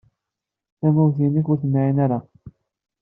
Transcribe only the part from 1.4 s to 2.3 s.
ur temɛin ara.